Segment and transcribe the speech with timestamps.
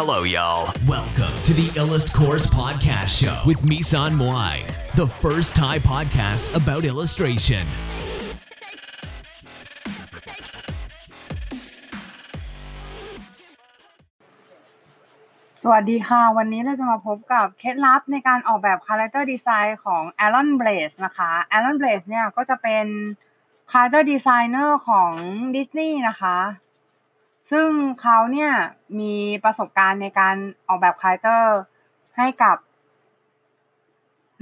[0.00, 0.64] Hello, y'all.
[0.88, 6.82] Welcome to the Illust Course Podcast Show with Misan Moai, the first Thai podcast about
[6.92, 7.64] illustration.
[15.62, 22.86] สวัสดีค่ะ วันนี้เราจะมาพบกับเคล็ดลับในการออกแบบ character design ของ Aaron Blaise นะคะ Aaron Blaise เนี่ยก็จะเป็น
[23.70, 25.10] character designer ของ
[25.56, 26.36] ดิสนีย์นะคะ
[27.56, 27.70] ซึ่ง
[28.02, 28.52] เขาเนี่ย
[29.00, 30.36] มีประสบการณ์ในการ
[30.68, 31.56] ออกแบบ character
[32.16, 32.56] ให้กับ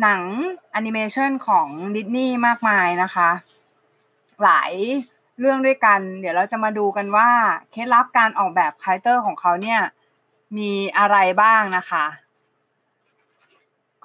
[0.02, 0.22] หนัง
[0.72, 3.30] แอนิเมชันของดิสนีย์มากมายนะคะ
[4.42, 4.72] หลาย
[5.38, 7.30] เรื่องด้วยกัน เดี๋ยวเราจะมาดูกันว่า
[7.70, 9.80] เคล็ดลับการออกแบบ character ของเขาเนี่ย
[10.58, 12.04] มีอะไรบ้างนะคะ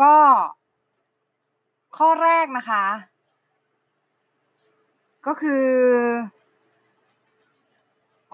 [0.02, 0.16] ก็
[1.98, 2.86] ข้อแรกนะคะ
[5.26, 5.66] ก็คือ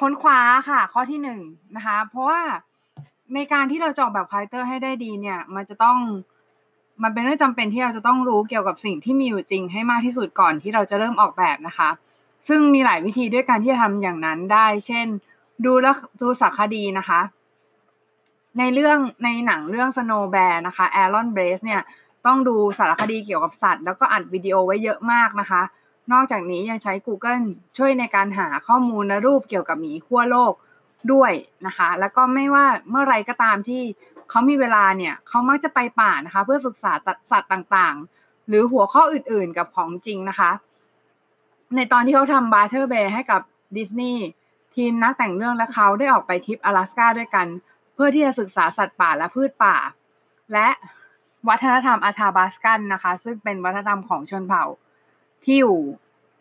[0.04, 0.40] ค้นคว้า
[0.70, 1.40] ค่ะ ข้อที่หนึ่ง
[1.76, 2.42] นะคะ เพราะว่า
[3.34, 5.98] ในการที่เราจะออกแบบคาแรคเตอร์ให้ได้ดีเนี่ย มันจะต้อง
[7.04, 11.90] มันเป็นเรื่องจำเป็นที่เราจะต้องรู้เกี่ยวกับสิ่งที่มีอยู่จริงให้มากที่สุดก่อนที่เราจะเริ่มออกแบบนะคะ
[12.48, 15.08] ซึ่งมีหลายวิธีด้วยการที่จะทำอย่างนั้นได้ เช่น
[15.66, 15.88] ดูแล
[16.22, 17.22] ดูสารคดีนะคะ
[18.58, 21.82] ในเรื่องในหนังเรื่อง Snow Bear นะคะ Aaron Blaise เนี่ย
[22.26, 25.62] ต้องดูสารคดีเกี่ยวกับสัตว์ แล้วก็อัดวิดีโอไว้เยอะมากนะคะ
[26.12, 27.46] นอกจากนี้ยังใช้ Google
[27.78, 30.54] ช่วยในการหาข้อมูลและรูปเกี่ยวกับหมีขั้วโลก
[31.12, 31.32] ด้วย
[31.68, 33.82] นะคะ แล้วก็ไม่ว่าเมื่อไรก็ตามที่
[34.30, 36.92] เขามีเวลาเนี่ยเขามักจะไปป่านะคะ เพื่อศึกษา
[37.32, 40.52] สัตว์ต่างๆ หรือหัวข้ออื่นๆกับของจริงนะคะ
[41.76, 43.42] ในตอนที่เขาทำ Brother Bear ให้กับ
[43.78, 44.26] ดิสนีย์
[44.76, 47.48] ทีมนักแต่งเรื่องและเขาได้ออกไปทริปอลาสก้าด้วยกัน
[47.94, 49.76] เพื่อที่จะศึกษาสัตว์ป่าและพืชป่า
[50.54, 50.68] และ
[51.50, 54.64] วัฒนธรรมอาธาบาสกันนะคะ ซึ่งเป็นวัฒนธรรมของชนเผ่า
[55.46, 55.78] ที่อยู่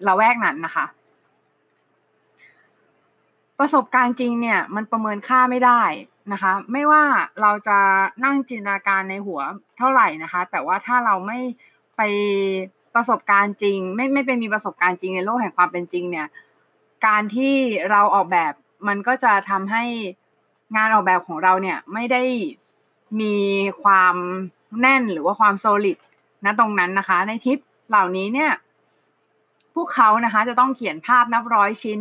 [0.06, 0.86] ละแวกนั้นนะคะ
[3.59, 5.83] ประสบการณ์จริงเนี่ยมันประเมินค่าไม่ได้
[6.33, 7.03] นะคะ ไม่ว่า
[7.41, 7.78] เราจะ
[8.25, 9.41] นั่งจินตนาการในหัว
[9.78, 11.38] เท่าไหร่นะคะ แต่ว่าถ้าเราไม่
[11.97, 12.00] ไป
[12.94, 16.26] ประสบการณ์จริง ไม่ไม่เป็นมีประสบการณ์จริงในโลกแห่งความเป็นจริงเนี่ย
[17.06, 17.55] การที่
[17.91, 18.53] เราออกแบบ
[18.88, 19.84] มันก็จะทำให้
[20.76, 22.22] งานออกแบบของเราเนี่ยไม่ได้
[23.21, 23.34] มี
[23.82, 24.15] ความ
[24.81, 25.98] แน่นหรือว่าความ solid
[26.44, 27.59] นะตรงนั้นนะคะ ในทริป
[27.91, 28.50] เหล่านี้เนี่ย
[29.75, 31.99] พวกเขานะคะจะต้องเขียนภาพนับร้อยชิ้น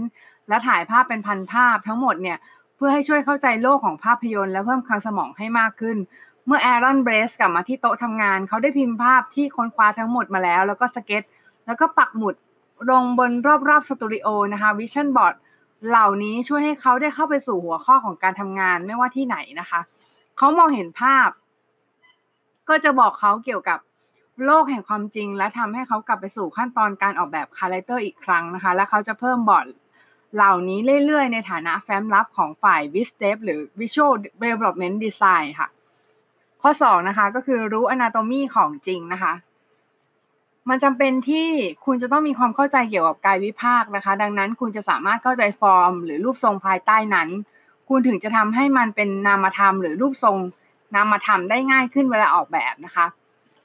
[0.48, 2.38] และถ่ายภาพเป็นพันภาพทั้งหมดเนี่ย
[2.76, 5.98] เพื่อให้ช่วยเข้าใจโลกของภาพยนตร์และเพิ่มคลังสมองให้มากขึ้น
[6.46, 11.24] เมื่อ Aaron Blaise กลับมาที่โต๊ะทำงาน เขาได้พิมพ์ภาพที่ค้นคว้าทั้งหมดมาแล้ว แล้วก็สเก็ต
[11.66, 12.36] แล้วก็ปักหมุด
[12.90, 13.32] ลงบน
[13.70, 15.36] รอบๆสตูดิโอนะคะ vision board
[15.88, 19.80] เหล่านี้ช่วยให้เขาได้เข้าไปสู่หัวข้อของการทำงานไม่ว่าที่ไหนนะคะ
[20.38, 21.30] เขามองเห็นภาพ
[22.70, 23.80] ก็จะบอกเขาเกี่ยวกับ
[24.46, 29.66] โลกแห่งความจริง และทำให้เขากลับไปสู่ขั้นตอนการออกแบบคาแรคเตอร์อีกครั้งนะคะ และเขาจะเพิ่มบอร์ด
[30.36, 34.14] เหล่านี้เรื่อยๆ ในฐานะแฟ้มลับของฝ่าย v i s t e p หรือ Visual
[34.44, 35.68] Development Design ค่ะ
[36.62, 39.34] ข้อ 2 นะคะ ก็คือรู้ Anatomy ของจริงนะคะ
[40.70, 41.48] มันจำเป็นที่
[41.86, 47.30] คุณจะต้องมีความเข้าใจเกี่ยวกับกายวิภาคนะคะ ดังนั้นคุณจะสามารถเข้าใจฟอร์ม หรือรูปทรงภายใต้นั้น
[47.90, 50.38] คุณถึงจะทำให้มันเป็นนามธรรม หรือรูปทรง
[50.96, 53.06] นามธรรมได้ง่ายขึ้นเวลาออกแบบนะคะ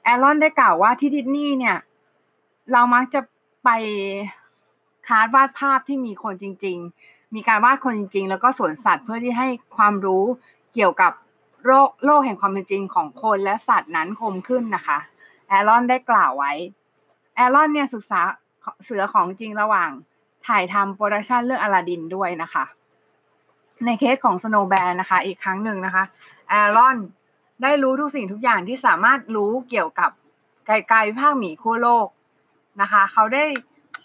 [0.07, 1.77] แอรอนได้กล่าวว่าที่ดิสนีย์เนี่ย
[2.71, 3.21] เรามักจะ
[3.63, 3.69] ไป
[5.07, 9.47] คาดวาดภาพที่มีคนจริง ๆ มีการวาดคนจริง ๆ แล้วก็สวนสัตว์เพื่อที่ให้
[9.77, 10.23] ความรู้
[10.73, 11.11] เกี่ยวกับ
[11.65, 14.97] โลกโลกแห่งความเป็นจริงของคนและสัตว์นั้นคมขึ้นนะคะ
[15.47, 16.51] แอรอนได้กล่าวไว้
[17.35, 18.21] แอรอนเนี่ยศึกษา
[18.83, 19.89] เสือของจริงระหว่าง
[20.47, 22.65] ถ่ายทำโปรดักชันเรื่องอลาดินด้วยนะคะ
[23.85, 26.03] ในเคสของ Snow Bear นะคะ อีกครั้งหนึ่งนะคะ
[26.49, 26.97] แอรอน
[27.61, 30.11] ได้รู้ทุกสิ่งทุกอย่างที่สามารถรู้เกี่ยวกับ
[30.65, 32.07] กายวิภาคหมีขั้วโลก
[32.81, 33.45] นะคะ เขาได้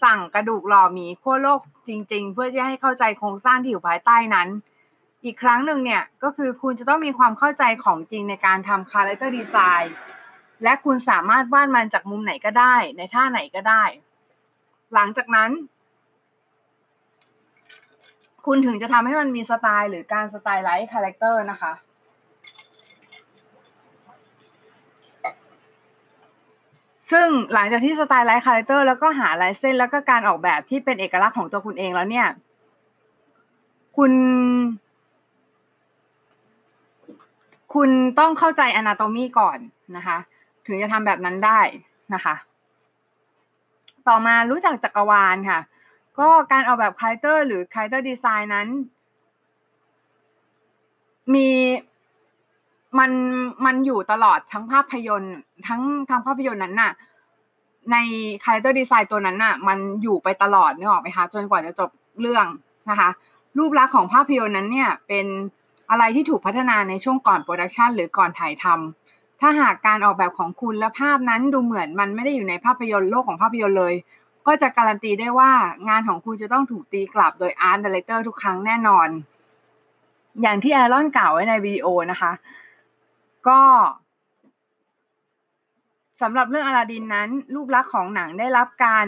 [0.03, 4.47] สั่งกระดูกหล่อหมีขั้วโลกจริง ๆ เพื่อจะให้เข้าใจโครงสร้างที่อยู่ภายใต้นั้น
[5.25, 9.93] อีกครั้งหนึ่งเนี่ยก็คือคุณจะต้องมีความเข้าใจของจริงในการทำคาแรคเตอร์ดีไซน์
[10.63, 13.83] และคุณสามารถวาดมันจากมุมไหนก็ได้ ในท่าไหนก็ได้
[14.93, 15.51] หลังจากนั้น
[18.45, 21.73] คุณถึงจะทำให้มันมีสไตล์หรือการ stylize character นะคะ
[27.13, 32.27] ซึ่งหลังจากที่ stylize character แล้วก็หาลายเส้นแล้วก็การออกแบบที่เป็นเอกลักษณ์ของตัวคุณเองแล้วเนี่ย
[33.97, 34.11] คุณ
[37.73, 37.89] คุณ
[38.19, 39.57] ต้องเข้าใจ anatomy ก่อน
[39.97, 40.17] นะคะ
[40.65, 41.59] ถึงจะทำแบบนั้นได้
[42.13, 42.35] นะคะ
[44.07, 45.59] ต่อมารู้จักจักรวาลค่ะ
[46.19, 48.67] ก็การออกแบบคาแรคเตอร์หรือ character design นั้น
[51.33, 51.49] มี
[52.99, 53.11] มัน
[53.65, 55.35] มันอยู่ตลอดทั้งภาพยนตร์
[55.67, 56.91] ทั้งทั้งภาพยนตร์นั้นน่ะ
[57.91, 57.97] ใน
[58.43, 61.89] character design ตัวนั้นน่ะ มันอยู่ไปตลอดนึกออกไหมคะจนกว่าจะจบ
[62.21, 62.45] เรื่อง
[62.89, 63.09] นะคะ
[63.57, 65.25] รูปลักษณ์ของภาพยนตร์นั้นเนี่ย เป็น
[65.89, 73.93] อะไรที่ถูกพัฒนาในช่วงก่อนโปรดักชันหรือก่อนถ่ายทำถ้าหากการออกแบบของคุณและภาพนั้นดูเหมือนมันไม่ได้อยู่ในภาพยนตร์โลกของภาพยนตร์เลย
[74.47, 75.51] ก็จะการันตีได้ว่า
[75.89, 79.07] งานของคุณจะต้องถูกตีกลับโดย art director ทุกครั้งแน่นอน
[80.41, 82.31] อย่างที่แอรอนกล่าวไว้ในวิดีโอนะคะ
[83.47, 83.61] ก็
[86.21, 89.05] สำหรับเรื่องอลาดินนั้นรูปลักษณ์ของหนังได้รับการ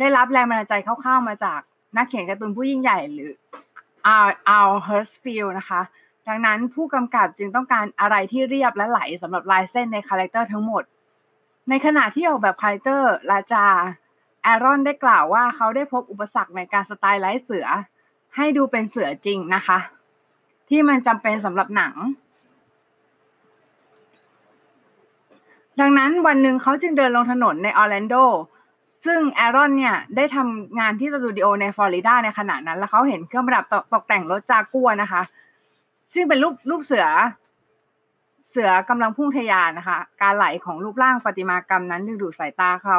[0.00, 1.60] ได้รับแรงบันดาลใจคร่าวๆมาจาก
[1.96, 3.32] นักเขียนการ์ตูนผู้ยิ่งใหญ่หรือ
[4.06, 5.80] Al Hirschfeld นะคะ
[6.28, 10.82] ดังนั้นผู้กำกับจึงต้องการอะไรที่เรียบและไหลสำหรับลายเส้นในคาแรคเตอร์ทั้งหมด
[11.68, 13.66] ในขณะที่ออกแบบคาแรคเตอร์ราจาห์
[14.42, 17.66] แอรอนได้กล่าวว่าเขาได้พบอุปสรรคในการ stylize เสือ
[18.36, 19.78] ให้ดูเป็นเสือจริงนะคะ
[20.68, 21.94] ที่มันจำเป็นสำหรับหนัง
[25.80, 28.14] ดังนั้นวันหนึ่งเขาจึงเดินลงถนนในออร์แลนโด
[29.04, 35.22] ซึ่งแอรอนเนี่ยได้ทำงานที่สตูดิโอในฟลอริดาในขณะนั้น แล้วเขาเห็นเครื่องประดับตกแต่งรถจากัวนะคะ
[36.14, 37.06] ซึ่งเป็นรูปรูปเสือ
[38.50, 42.98] เสือกำลังพุ่งทะยานนะคะ การไหลของรูปร่างประติมากรรมนั้นดึงดูดสายตาเขา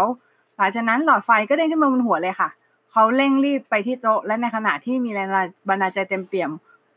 [0.55, 2.49] หลังจากนั้นหลอดไฟก็เด้งขึ้นมาบนหัวเลยค่ะ
[2.91, 5.29] เขาเร่งรีบไปที่โต๊ะและในขณะที่มีแรง
[5.69, 6.51] บันดาลใจเต็มเปี่ยม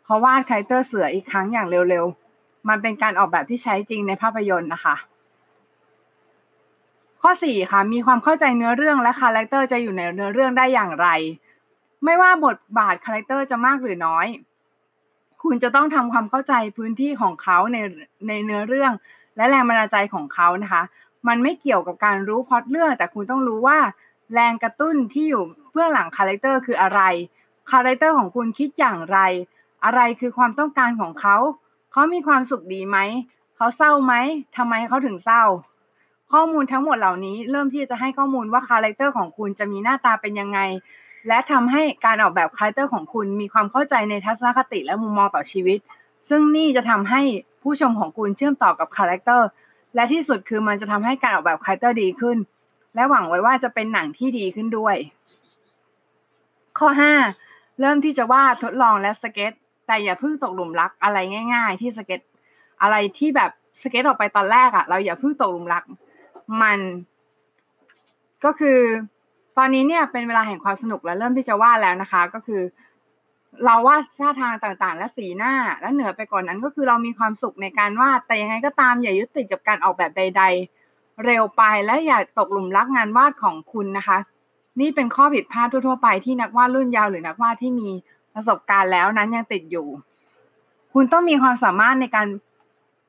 [0.04, 4.96] เขาวาดคาแรคเตอร์เสืออีกครั้งอย่างเร็วๆ มันเป็นการออกแบบที่ใช้จริงในภาพยนตร์นะคะ
[7.23, 11.09] ข้อ 4 ค่ะ มีความเข้าใจเนื้อเรื่องและคาแรคเตอร์จะอยู่ในเนื้อเรื่องได้อย่างไร
[12.05, 14.26] ไม่ว่าบทบาทคาแรคเตอร์จะมากหรือน้อย
[15.43, 17.76] คุณจะต้องทำความเข้าใจพื้นที่ของเขาใน
[18.29, 18.93] ในเนื้อเรื่อง
[19.37, 20.82] และแรงบันดาลใจของเขานะคะ
[21.29, 23.79] มันไม่เกี่ยวกับการรู้พล็อตเรื่องแต่คุณต้องรู้ว่า
[24.35, 25.43] แรงกระตุ้นที่อยู่
[25.73, 27.00] เบื้องหลังคาแรคเตอร์คืออะไร
[27.71, 29.19] คาแรคเตอร์ของคุณคิดอย่างไร
[29.85, 31.37] อะไรคือความต้องการของเขา
[31.93, 32.99] เขามีความสุขดีไหม
[33.56, 34.14] เขาเศร้าไหม
[34.56, 35.43] ทำไมเขาถึงเศร้า
[36.32, 40.60] ข้อมูลทั้งหมดเหล่านี้ เริ่มที่จะให้ข้อมูลว่าคาแรคเตอร์ของคุณจะมีหน้าตาเป็นยังไง
[41.28, 45.78] และทำให้การออกแบบคาแรคเตอร์ของคุณมีความเข้าใจในทัศนคติและมุมมองต่อชีวิต
[46.28, 47.22] ซึ่งนี่จะทำให้
[47.62, 49.48] ผู้ชมของคุณเชื่อมต่อกับคาแรคเตอร์
[49.94, 52.36] และที่สุดคือมันจะทำให้การออกแบบคาแรคเตอร์ดีขึ้น
[52.94, 54.96] และหวังไว้ว่าจะเป็นหนังที่ดีขึ้นด้วย
[56.78, 56.88] ข้อ
[57.34, 59.52] 5 เริ่มที่จะวาดทดลองและสเก็ต
[59.86, 61.19] แต่อย่าเพิ่งตกหลุมรักอะไร
[61.54, 62.20] ง่าย ๆ ที่สเก็ต
[62.82, 63.50] อะไรที่แบบ
[63.82, 65.84] สเก็ตออกไปตอนแรกอะ เราอย่าเพิ่งตกหลุมรัก
[66.62, 66.79] มัน
[68.45, 68.81] ก็คือ
[69.59, 72.62] ตอนนี้เนี่ยเป็นเวลาแห่งความสนุกและเริ่มที่จะวาดแล้วนะคะ ก็คือ
[73.65, 80.43] เราวาดท่าทางต่างๆ และสีหน้าและเหนือไปก่อนนั้นก็คือเรามีความสุขในการวาดแต่ยังไงก็ตามอย่ายึดติดกับการออกแบบใด
[80.83, 84.19] ๆ เร็วไปและอย่าตกหลุมรักงานวาดของคุณนะคะ
[84.81, 87.89] นี่เป็นข้อผิดพลาดทั่วๆไปที่นักวาดรุ่นเยาว์หรือนักวาดที่มี
[88.35, 89.87] ประสบการณ์แล้วนั้นยังติดอยู่
[90.95, 92.27] คุณต้องมีความสามารถในการ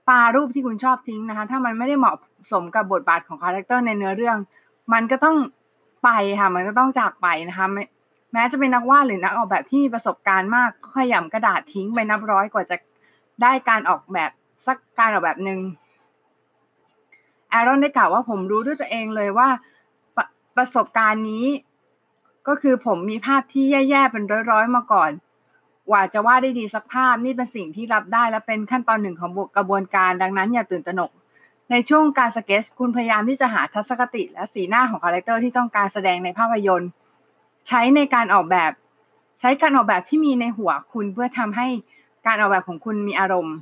[0.07, 2.15] ปารูปที่คุณชอบทิ้งนะคะ ถ้ามันไม่ได้เหมาะ
[2.51, 4.37] สมกับบทบาทของคาแรคเตอร์ในเนื้อเรื่อง
[4.93, 5.37] มันก็ต้อง
[6.03, 6.09] ไป
[6.39, 7.67] ค่ะมันก็ต้องจากไปนะคะ
[8.33, 12.75] แม้จะเป็นนักวาดหรือนักออกแบบที่มีประสบการณ์มากก็ขยำกระดาษทิ้งไปนับร้อยกว่าจะ
[13.41, 14.31] ได้การออกแบบ
[14.67, 15.59] สักการออกแบบหนึ่ง
[17.49, 19.47] แอรอนได้กล่าวว่าผมรู้ด้วยตัวเองเลยว่า
[20.15, 20.17] ป
[20.57, 21.45] ประสบการณ์นี้
[22.47, 25.11] ก็คือผมมีภาพที่แย่ๆเป็นร้อยๆมาก่อน
[25.89, 31.11] กว่าจะวาดได้ดีสักภาพนี่เป็นสิ่งที่รับได้และเป็นขั้นตอนหนึ่งของกระบวนการ ดังนั้นอย่าตื่นตระหนก
[31.71, 36.89] ในช่วงการสเก็ตช์คุณพยายามที่จะหาทัศนคติและสีหน้าของคาแรคเตอร์ที่ต้องการแสดงในภาพยนตร์
[37.67, 38.71] ใช้ในการออกแบบ
[39.39, 41.67] ใช้การออกแบบที่มีในหัวคุณเพื่อทำให้
[42.27, 43.55] การออกแบบของคุณมีอารมณ์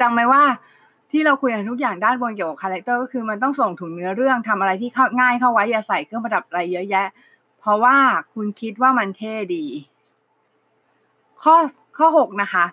[0.00, 0.42] จำไว้ว่า
[1.10, 7.06] ที่เราคุยกันทุกอย่างด้านบนเกี่ยวกับคาแรคเตอร์ก็คือมันต้องส่งถึงเนื้อเรื่องทำอะไรที่เข้าง่ายเข้าไว้อย่าใส่เครื่องประดับอะไรเยอะแยะ
[7.60, 7.96] เพราะว่า
[8.34, 9.64] คุณคิดว่ามันเท่ดี
[11.42, 11.56] ข้อ
[11.98, 12.64] ข้อหกนะคะ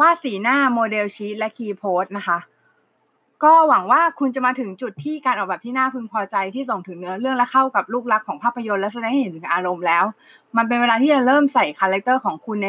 [0.00, 2.38] ว่าสีหน้า model sheet และ key pose นะคะ
[3.44, 10.04] ก็หวังว่าคุณจะมาถึงจุดที่การออกแบบที่น่าพึงพอใจที่ส่งถึงเนื้อเรื่องและเข้ากับรูปลักษณ์ของภาพยนตร์และแสดงให้เห็นถึงอารมณ์แล้ว
[10.56, 12.68] มันเป็นเวลาที่จะเริ่มใส่คาแรคเตอร์ของคุณใน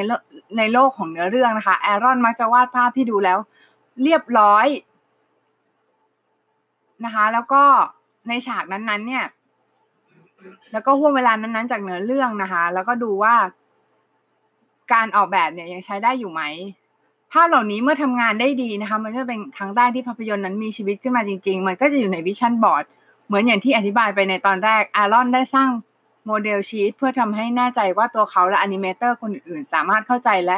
[0.58, 3.38] ในโลกของเนื้อเรื่องนะคะแอรอนมักจะวาดภาพที่ดูแล้ว
[4.03, 4.67] เรียบร้อย
[7.05, 7.63] นะคะ แล้วก็
[8.27, 9.25] ในฉากนั้นๆ เนี่ย
[10.72, 13.36] แล้วก็ห้วงเวลานั้นๆ จากเนื้อเรื่องนะคะ แล้วก็ดูว่า
[14.94, 16.41] การออกแบบเนี่ยยังใช้ได้อยู่ไหม
[17.32, 22.84] ภาพเหล่านี้เมื่อทำงานได้ดีนะคะ มันจะเป็นครั้งแรกที่ภาพยนตร์นั้นมีชีวิตขึ้นมาจริง ๆ มันก็จะอยู่ใน vision board
[23.27, 25.70] เหมือนอย่างที่อธิบายไปในตอนแรกแอรอนได้สร้าง
[26.25, 30.58] model sheet เพื่อทำให้แน่ใจว่าตัวเขาและ animator คนอื่นๆ สามารถเข้าใจและ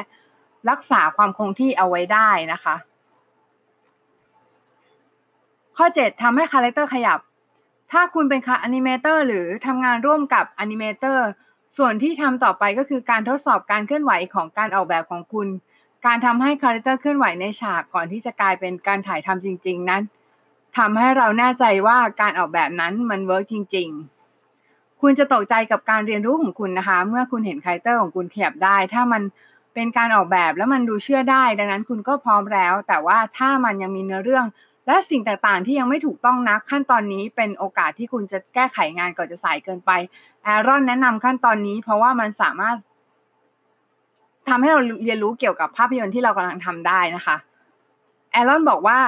[0.69, 2.75] รักษาความคงที่เอาไว้ได้นะคะ
[5.77, 7.19] ข้อ 7ทำให้คาแรคเตอร์ขยับ
[7.91, 11.27] ถ้าคุณเป็นคา animator หรือทำงานร่วมกับ animator
[11.77, 15.47] ส่วนที่ทำต่อไปก็คือการทดสอบการเคลื่อนไหวของการออกแบบของคุณ
[16.07, 20.01] การทำให้คาแรคเตอร์เคลื่อนไหวในฉากก่อนที่จะกลายเป็นการถ่ายทำจริง ๆ นั้น
[20.77, 23.89] ทำให้เราแน่ใจว่าการออกแบบนั้นมัน work จริง
[24.45, 29.21] ๆ คุณจะตกใจกับการเรียนรู้ของคุณนะคะ เมื่อคุณเห็นคาแรคเตอร์ของคุณขยับได้ ถ้ามัน
[29.73, 34.45] เป็นการออกแบบแล้วมันดูเชื่อได้ ดังนั้นคุณก็พร้อมแล้ว แต่ว่าถ้ามันยังมีเนื้อเรื่อง
[34.87, 39.91] และสิ่งต่างๆ ที่ยังไม่ถูกต้องนักขั้นตอนนี้เป็นโอกาสที่คุณจะแก้ไขงานก่อนจะสายเกินไป
[40.43, 42.77] แอรอนแนะนำขั้นตอนนี้ เพราะว่ามันสามารถ
[44.49, 47.35] ทำให้เราเรียนรู้เกี่ยวกับภาพยนตร์ที่เรากำลังทำได้นะคะ
[48.31, 48.99] แอรอนบอกว่า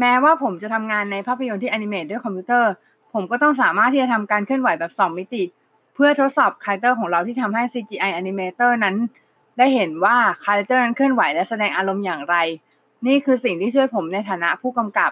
[0.00, 2.70] แม้ว่าผมจะทำงานในภาพยนตร์ที่ animate ด้วยคอมพิวเตอร์
[3.14, 5.42] ผมก็ต้องสามารถที่จะทำการเคลื่อนไหวแบบ2มิติ
[5.94, 8.96] เพื่อทดสอบคาแรคเตอร์ของเราที่ทำให้ CGI Animator นั้น
[9.58, 12.36] ได้เห็นว่าคาแรคเตอร์นั้นเคลื่อนไหวและแสดงอารมณ์อย่างไร
[13.06, 15.10] นี่คือสิ่งที่ช่วยผมในฐานะผู้กำกับ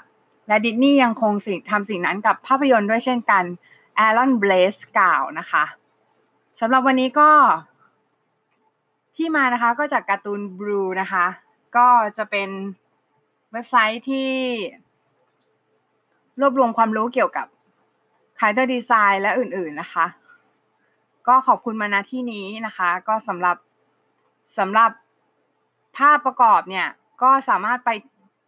[0.48, 3.44] และดิสนีย์ยังคงสิ่งทำสิ่งนั้นกับภาพยนตร์ด้วยเช่นกัน
[3.96, 5.64] แอรอนเบลสกล่าวนะคะ
[6.60, 7.30] สำหรับวันนี้ก็
[9.16, 11.26] ที่มานะคะก็จาก Cartoon Brew นะคะ
[11.76, 12.48] ก็จะเป็น
[13.52, 14.30] เว็บไซต์ที่
[16.40, 17.46] รวบรวมความรู้เกี่ยวกับ
[18.38, 20.06] character design และอื่นๆนะคะ
[21.28, 23.56] ก็ขอบคุณมาณที่นี้นะคะ ก็สำหรับ
[24.58, 24.90] สำหรับ
[25.96, 26.86] ภาพประกอบเนี่ย
[27.22, 27.90] ก็สามารถไป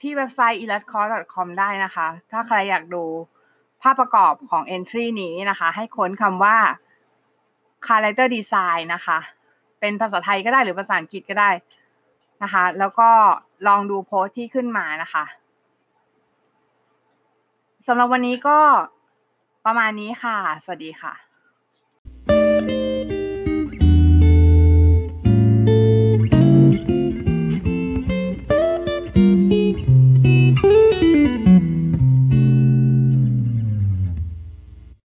[0.03, 3.05] ที่เว็บไซต์ illustrator.com ได้นะคะ ถ้าใครอยากดู
[3.83, 6.57] ภาพประกอบของ entry นี้นะคะ ให้ค้นคำว่า
[7.87, 9.19] character design นะคะ
[9.80, 11.50] เป็นภาษาไทยก็ได้หรือภาษาอังกฤษก็ได้
[12.42, 13.09] นะคะ แล้วก็
[13.66, 15.25] ลองดูโพสต์ที่ขึ้นมานะคะ
[17.87, 18.59] สำหรับวันนี้ก็
[19.66, 21.25] ประมาณนี้ค่ะ สวัสดีค่ะ